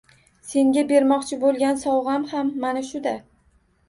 [0.51, 3.15] —Senga bermoqchi bo‘lgan sovg‘am ham mana shuda...